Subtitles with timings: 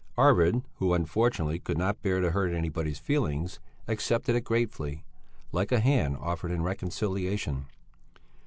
[0.17, 5.05] Arvid, who, unfortunately, could not bear to hurt anybody's feelings, accepted it gratefully,
[5.51, 7.67] like a hand offered in reconciliation.